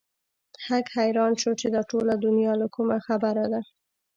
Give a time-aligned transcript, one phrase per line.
[0.65, 3.61] هک حيران شو چې دا ټوله دنيا له کومه خبره ده.